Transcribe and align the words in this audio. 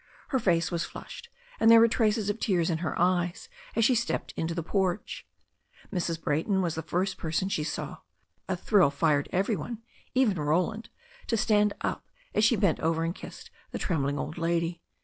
Her 0.29 0.39
face 0.39 0.71
was 0.71 0.83
flushed, 0.83 1.29
and 1.59 1.69
there 1.69 1.79
were 1.79 1.87
traces 1.87 2.27
of 2.27 2.39
tears 2.39 2.71
in 2.71 2.79
her 2.79 2.97
eyes 2.99 3.49
as 3.75 3.85
she 3.85 3.93
stepped 3.93 4.31
into 4.35 4.55
the 4.55 4.63
porch. 4.63 5.27
Mrs. 5.93 6.19
Brayton 6.19 6.63
was 6.63 6.73
the 6.73 6.81
first 6.81 7.19
person 7.19 7.49
she 7.49 7.63
saw. 7.63 7.97
A 8.49 8.55
thrill 8.55 8.89
fired 8.89 9.29
every 9.31 9.55
one, 9.55 9.83
even 10.15 10.39
Roland, 10.39 10.89
to 11.27 11.37
stand 11.37 11.73
up, 11.81 12.03
as 12.33 12.43
she 12.43 12.55
bent 12.55 12.79
over 12.79 13.03
and 13.03 13.13
kissed 13.13 13.51
the 13.69 13.77
trembling 13.77 14.17
old 14.17 14.39
lady. 14.39 14.81